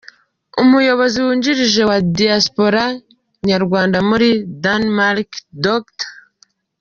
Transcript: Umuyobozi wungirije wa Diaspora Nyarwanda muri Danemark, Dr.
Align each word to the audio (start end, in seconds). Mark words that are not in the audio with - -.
Umuyobozi 0.61 1.17
wungirije 1.25 1.81
wa 1.89 1.97
Diaspora 2.17 2.83
Nyarwanda 3.47 3.97
muri 4.09 4.27
Danemark, 4.63 5.29
Dr. 5.65 6.07